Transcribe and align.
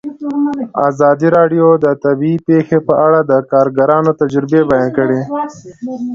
ازادي 0.87 1.27
راډیو 1.37 1.65
د 1.83 1.85
طبیعي 2.03 2.39
پېښې 2.47 2.77
په 2.87 2.93
اړه 3.05 3.19
د 3.31 3.33
کارګرانو 3.51 4.11
تجربې 4.21 4.61
بیان 4.69 4.89
کړي. 4.97 5.19